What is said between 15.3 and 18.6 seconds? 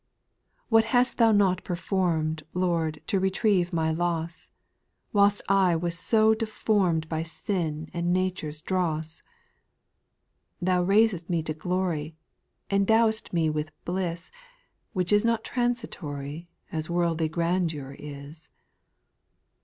transitory, As worldly grandeur is.